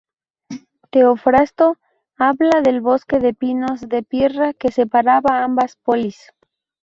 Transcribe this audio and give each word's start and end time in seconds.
Teofrasto 0.89 1.77
habla 2.17 2.61
del 2.61 2.81
bosque 2.81 3.19
de 3.19 3.35
pinos 3.35 3.81
de 3.87 4.01
Pirra 4.01 4.51
que 4.53 4.71
separaba 4.71 5.43
ambas 5.43 5.75
polis. 5.75 6.31